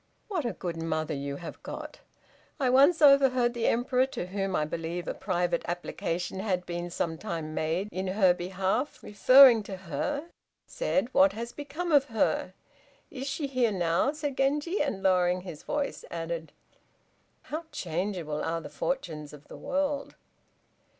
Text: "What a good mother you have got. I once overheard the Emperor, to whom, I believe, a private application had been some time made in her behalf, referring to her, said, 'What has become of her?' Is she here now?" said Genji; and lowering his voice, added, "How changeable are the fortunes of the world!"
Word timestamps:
"What 0.29 0.45
a 0.45 0.53
good 0.53 0.77
mother 0.77 1.13
you 1.13 1.35
have 1.35 1.61
got. 1.61 1.99
I 2.59 2.71
once 2.71 3.03
overheard 3.03 3.53
the 3.53 3.67
Emperor, 3.67 4.07
to 4.07 4.25
whom, 4.25 4.55
I 4.55 4.65
believe, 4.65 5.07
a 5.07 5.13
private 5.13 5.61
application 5.67 6.39
had 6.39 6.65
been 6.65 6.89
some 6.89 7.19
time 7.19 7.53
made 7.53 7.87
in 7.91 8.07
her 8.07 8.33
behalf, 8.33 9.03
referring 9.03 9.61
to 9.61 9.77
her, 9.77 10.29
said, 10.65 11.13
'What 11.13 11.33
has 11.33 11.51
become 11.51 11.91
of 11.91 12.05
her?' 12.05 12.55
Is 13.11 13.27
she 13.27 13.45
here 13.45 13.71
now?" 13.71 14.11
said 14.11 14.35
Genji; 14.37 14.81
and 14.81 15.03
lowering 15.03 15.41
his 15.41 15.61
voice, 15.61 16.03
added, 16.09 16.51
"How 17.43 17.65
changeable 17.71 18.43
are 18.43 18.59
the 18.59 18.69
fortunes 18.71 19.33
of 19.33 19.49
the 19.49 19.57
world!" 19.57 20.15